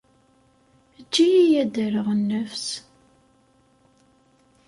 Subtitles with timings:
[0.99, 2.67] Eǧǧ-iyi ad d-rreɣ nnefs.